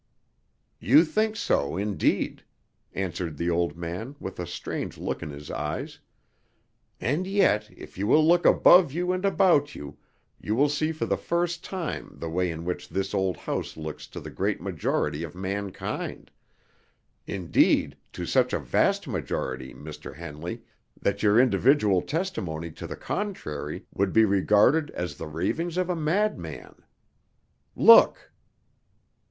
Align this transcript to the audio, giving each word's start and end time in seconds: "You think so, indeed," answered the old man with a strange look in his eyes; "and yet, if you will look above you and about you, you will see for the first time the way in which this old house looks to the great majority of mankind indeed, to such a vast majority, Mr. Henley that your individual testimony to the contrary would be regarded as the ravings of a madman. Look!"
"You 0.79 1.05
think 1.05 1.35
so, 1.35 1.77
indeed," 1.77 2.43
answered 2.91 3.37
the 3.37 3.51
old 3.51 3.77
man 3.77 4.15
with 4.19 4.39
a 4.39 4.47
strange 4.47 4.97
look 4.97 5.21
in 5.21 5.29
his 5.29 5.51
eyes; 5.51 5.99
"and 6.99 7.27
yet, 7.27 7.69
if 7.77 7.99
you 7.99 8.07
will 8.07 8.27
look 8.27 8.43
above 8.43 8.91
you 8.91 9.11
and 9.11 9.23
about 9.23 9.75
you, 9.75 9.99
you 10.41 10.55
will 10.55 10.69
see 10.69 10.91
for 10.91 11.05
the 11.05 11.17
first 11.17 11.63
time 11.63 12.15
the 12.17 12.31
way 12.31 12.49
in 12.49 12.65
which 12.65 12.89
this 12.89 13.13
old 13.13 13.37
house 13.37 13.77
looks 13.77 14.07
to 14.07 14.19
the 14.19 14.31
great 14.31 14.59
majority 14.59 15.21
of 15.21 15.35
mankind 15.35 16.31
indeed, 17.27 17.95
to 18.13 18.25
such 18.25 18.53
a 18.53 18.59
vast 18.59 19.07
majority, 19.07 19.71
Mr. 19.71 20.15
Henley 20.15 20.63
that 20.99 21.21
your 21.21 21.39
individual 21.39 22.01
testimony 22.01 22.71
to 22.71 22.87
the 22.87 22.97
contrary 22.97 23.85
would 23.93 24.13
be 24.13 24.25
regarded 24.25 24.89
as 24.95 25.13
the 25.17 25.27
ravings 25.27 25.77
of 25.77 25.91
a 25.91 25.95
madman. 25.95 26.73
Look!" 27.75 28.31